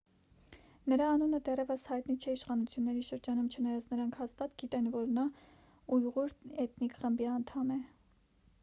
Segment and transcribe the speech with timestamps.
[0.93, 5.29] նրա անունը դեռևս հայտնի չէ իշխանությունների շրջանում չնայած նրանք հաստատ գիտեն որ նա
[5.99, 7.81] ույղուր էթնիկ խմբի անդամ է